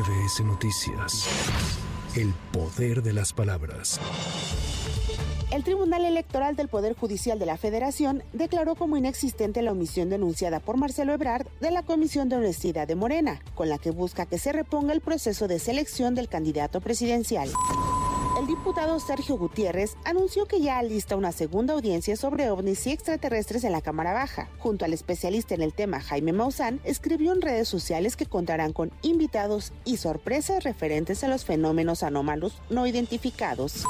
[0.00, 1.28] MBS Noticias.
[2.16, 4.00] El poder de las palabras.
[5.50, 10.58] El Tribunal Electoral del Poder Judicial de la Federación declaró como inexistente la omisión denunciada
[10.58, 14.38] por Marcelo Ebrard de la Comisión de Honestidad de Morena, con la que busca que
[14.38, 17.50] se reponga el proceso de selección del candidato presidencial
[18.40, 23.64] el diputado Sergio Gutiérrez anunció que ya alista una segunda audiencia sobre ovnis y extraterrestres
[23.64, 24.48] en la Cámara Baja.
[24.58, 28.92] Junto al especialista en el tema Jaime Maussan, escribió en redes sociales que contarán con
[29.02, 33.84] invitados y sorpresas referentes a los fenómenos anómalos no identificados.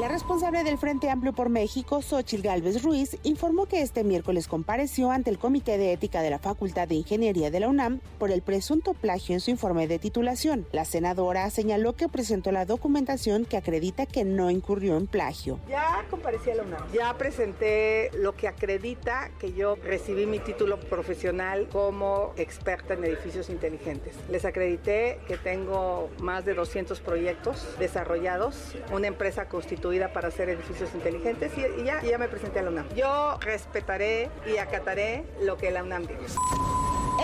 [0.00, 5.10] La responsable del Frente Amplio por México, Xochil Gálvez Ruiz, informó que este miércoles compareció
[5.10, 8.42] ante el Comité de Ética de la Facultad de Ingeniería de la UNAM por el
[8.42, 10.66] presunto plagio en su informe de titulación.
[10.70, 15.58] La senadora señaló que presentó la documentación que acredita que no incurrió en plagio.
[15.66, 20.78] Ya comparecí a la UNAM, ya presenté lo que acredita que yo recibí mi título
[20.78, 24.14] profesional como experta en edificios inteligentes.
[24.30, 30.90] Les acredité que tengo más de 200 proyectos desarrollados, una empresa constituida para hacer edificios
[30.94, 32.88] inteligentes y, ya, me presenté a la UNAM.
[32.94, 36.20] Yo respetaré y acataré lo que la UNAM diga.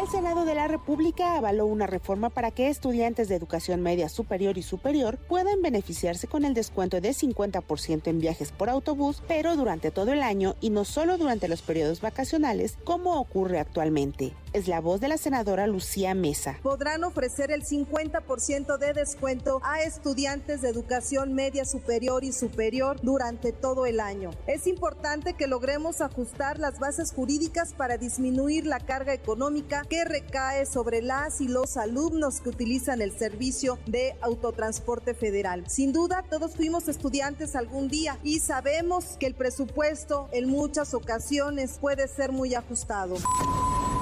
[0.00, 4.56] El Senado de la República avaló una reforma para que estudiantes de educación media superior
[4.56, 9.91] y superior puedan beneficiarse con el descuento de 50% en viajes por autobús, pero durante
[9.91, 14.81] todo el año y no solo durante los periodos vacacionales, como ocurre actualmente es la
[14.81, 16.58] voz de la senadora Lucía Mesa.
[16.62, 23.53] Podrán ofrecer el 50% de descuento a estudiantes de educación media superior y superior durante
[23.53, 24.31] todo el año.
[24.47, 30.66] Es importante que logremos ajustar las bases jurídicas para disminuir la carga económica que recae
[30.66, 35.64] sobre las y los alumnos que utilizan el servicio de autotransporte federal.
[35.69, 41.78] Sin duda, todos fuimos estudiantes algún día y sabemos que el presupuesto en muchas ocasiones
[41.81, 43.16] puede ser muy ajustado.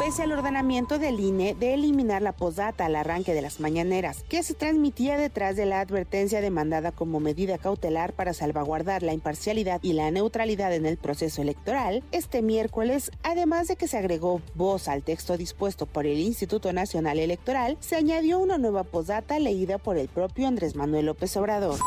[0.01, 4.43] Pese al ordenamiento del INE de eliminar la posdata al arranque de las mañaneras, que
[4.43, 9.93] se transmitía detrás de la advertencia demandada como medida cautelar para salvaguardar la imparcialidad y
[9.93, 15.03] la neutralidad en el proceso electoral, este miércoles, además de que se agregó voz al
[15.03, 20.09] texto dispuesto por el Instituto Nacional Electoral, se añadió una nueva posdata leída por el
[20.09, 21.79] propio Andrés Manuel López Obrador.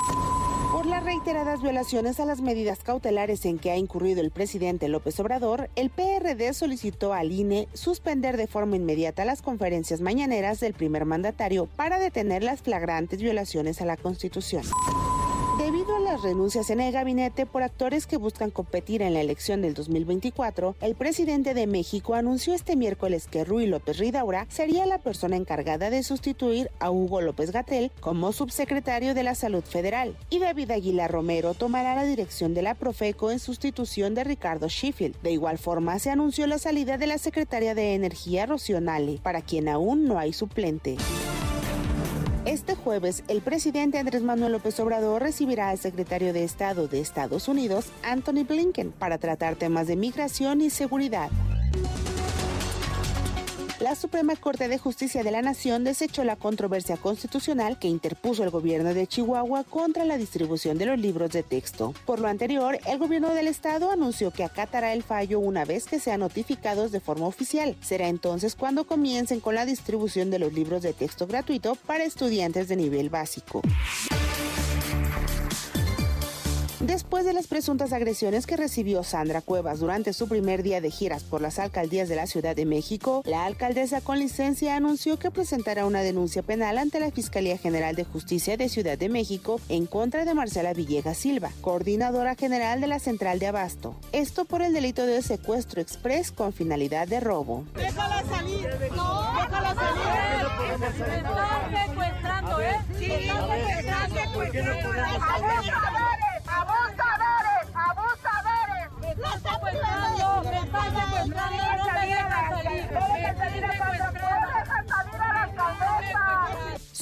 [1.03, 5.89] Reiteradas violaciones a las medidas cautelares en que ha incurrido el presidente López Obrador, el
[5.89, 11.99] PRD solicitó al INE suspender de forma inmediata las conferencias mañaneras del primer mandatario para
[11.99, 14.63] detener las flagrantes violaciones a la Constitución.
[16.23, 20.95] Renuncias en el gabinete por actores que buscan competir en la elección del 2024, el
[20.95, 26.01] presidente de México anunció este miércoles que Rui López Ridaura sería la persona encargada de
[26.01, 31.53] sustituir a Hugo López Gatel como subsecretario de la Salud Federal y David Aguilar Romero
[31.53, 35.21] tomará la dirección de la Profeco en sustitución de Ricardo Sheffield.
[35.21, 39.41] De igual forma, se anunció la salida de la secretaria de Energía Rocío Nale, para
[39.41, 40.97] quien aún no hay suplente.
[42.45, 47.47] Este jueves, el presidente Andrés Manuel López Obrador recibirá al secretario de Estado de Estados
[47.47, 51.29] Unidos, Anthony Blinken, para tratar temas de migración y seguridad
[53.83, 58.49] la Suprema Corte de Justicia de la Nación desechó la controversia constitucional que interpuso el
[58.49, 61.93] gobierno de Chihuahua contra la distribución de los libros de texto.
[62.05, 65.99] Por lo anterior, el gobierno del estado anunció que acatará el fallo una vez que
[65.99, 67.75] sean notificados de forma oficial.
[67.81, 72.69] Será entonces cuando comiencen con la distribución de los libros de texto gratuito para estudiantes
[72.69, 73.61] de nivel básico.
[76.83, 81.23] Después de las presuntas agresiones que recibió Sandra Cuevas durante su primer día de giras
[81.23, 85.85] por las alcaldías de la Ciudad de México, la alcaldesa con licencia anunció que presentará
[85.85, 90.25] una denuncia penal ante la Fiscalía General de Justicia de Ciudad de México en contra
[90.25, 93.95] de Marcela Villegas Silva, coordinadora general de la Central de Abasto.
[94.11, 97.63] Esto por el delito de secuestro express con finalidad de robo.
[97.75, 98.67] Déjala salir.
[98.93, 100.03] No, déjala salir.
[101.15, 102.75] Están secuestrando, ¿eh?
[102.99, 104.93] Sí, están secuestrando.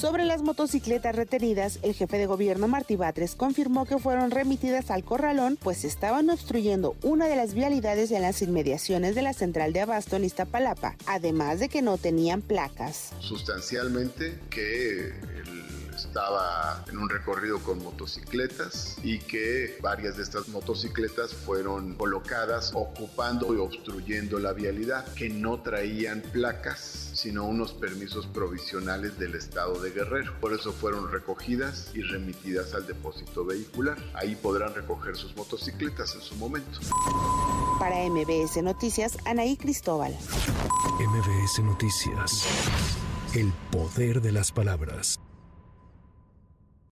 [0.02, 5.04] Sobre las motocicletas retenidas, el jefe de gobierno Martí Batres confirmó que fueron remitidas al
[5.04, 9.82] corralón, pues estaban obstruyendo una de las vialidades en las inmediaciones de la central de
[9.82, 13.12] Abasto en Iztapalapa, además de que no tenían placas.
[13.20, 15.12] Sustancialmente que
[15.96, 23.54] estaba en un recorrido con motocicletas y que varias de estas motocicletas fueron colocadas ocupando
[23.54, 29.90] y obstruyendo la vialidad, que no traían placas sino unos permisos provisionales del estado de
[29.90, 30.32] Guerrero.
[30.40, 33.96] Por eso fueron recogidas y remitidas al depósito vehicular.
[34.14, 36.80] Ahí podrán recoger sus motocicletas en su momento.
[37.78, 40.16] Para MBS Noticias, Anaí Cristóbal.
[40.98, 42.46] MBS Noticias.
[43.34, 45.18] El poder de las palabras.